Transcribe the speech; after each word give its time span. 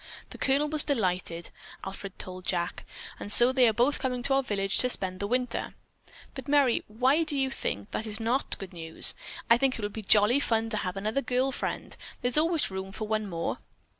The 0.31 0.39
Colonel 0.39 0.67
was 0.67 0.83
delighted, 0.83 1.49
Alfred 1.83 2.17
told 2.17 2.47
Jack, 2.47 2.85
and 3.19 3.31
so 3.31 3.51
they 3.53 3.67
are 3.67 3.71
both 3.71 3.99
coming 3.99 4.23
to 4.23 4.33
our 4.33 4.41
village 4.41 4.79
to 4.79 4.89
spend 4.89 5.19
the 5.19 5.27
winter." 5.27 5.75
"But, 6.33 6.47
Merry, 6.47 6.83
why 6.87 7.21
do 7.21 7.37
you 7.37 7.51
think 7.51 7.91
that 7.91 8.07
is 8.07 8.19
not 8.19 8.57
good 8.57 8.73
news? 8.73 9.13
I 9.47 9.59
think 9.59 9.77
it 9.77 9.83
will 9.83 9.89
be 9.89 10.01
jolly 10.01 10.39
fun 10.39 10.71
to 10.71 10.77
have 10.77 10.97
another 10.97 11.21
girl 11.21 11.51
friend. 11.51 11.95
There's 12.23 12.35
always 12.39 12.71
room 12.71 12.91
for 12.91 13.07
one 13.07 13.29
more." 13.29 13.59